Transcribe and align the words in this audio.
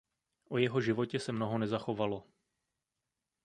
O 0.49 0.57
jeho 0.59 0.81
životě 0.81 1.19
se 1.19 1.31
mnoho 1.31 1.57
nezachovalo. 1.57 2.27